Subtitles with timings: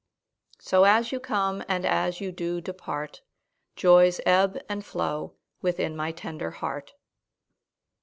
[0.57, 3.21] So as you come and as you do depart,
[3.75, 6.95] Joys ebb and flow within my tender heart.